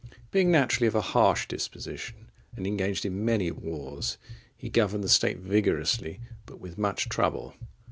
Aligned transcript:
Being 0.31 0.49
naturally 0.49 0.87
of 0.87 0.95
a 0.95 1.01
harsh 1.13 1.47
disposition, 1.47 2.31
and 2.55 2.65
engaged 2.65 3.05
in 3.05 3.23
many 3.23 3.51
wars, 3.51 4.17
he 4.57 4.67
governed 4.67 5.03
the 5.03 5.09
state 5.09 5.37
vigorously, 5.37 6.19
but 6.47 6.59
with 6.59 6.75
much 6.75 7.07
trouble. 7.07 7.53